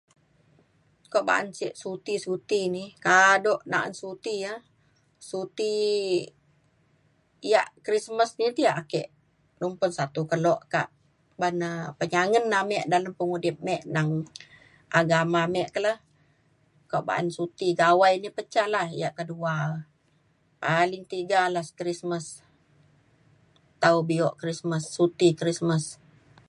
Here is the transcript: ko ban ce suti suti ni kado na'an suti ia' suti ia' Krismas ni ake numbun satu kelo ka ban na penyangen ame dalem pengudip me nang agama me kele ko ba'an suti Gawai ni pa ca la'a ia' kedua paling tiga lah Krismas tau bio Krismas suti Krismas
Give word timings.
ko 1.11 1.19
ban 1.29 1.45
ce 1.57 1.67
suti 1.81 2.13
suti 2.25 2.61
ni 2.75 2.83
kado 3.05 3.53
na'an 3.71 3.93
suti 4.01 4.33
ia' 4.43 4.63
suti 5.29 5.73
ia' 7.49 7.73
Krismas 7.85 8.31
ni 8.37 8.45
ake 8.79 9.01
numbun 9.59 9.91
satu 9.97 10.21
kelo 10.31 10.53
ka 10.73 10.81
ban 11.39 11.55
na 11.61 11.69
penyangen 11.99 12.45
ame 12.61 12.77
dalem 12.91 13.13
pengudip 13.19 13.57
me 13.67 13.75
nang 13.95 14.09
agama 14.99 15.41
me 15.53 15.61
kele 15.73 15.93
ko 16.89 16.97
ba'an 17.07 17.27
suti 17.37 17.67
Gawai 17.81 18.13
ni 18.19 18.29
pa 18.35 18.41
ca 18.53 18.63
la'a 18.73 18.87
ia' 18.99 19.15
kedua 19.19 19.55
paling 20.63 21.03
tiga 21.13 21.39
lah 21.53 21.65
Krismas 21.79 22.25
tau 23.83 23.97
bio 24.09 24.27
Krismas 24.41 24.83
suti 24.95 25.27
Krismas 25.39 25.83